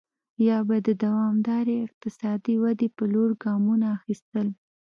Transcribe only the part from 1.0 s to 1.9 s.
دوامدارې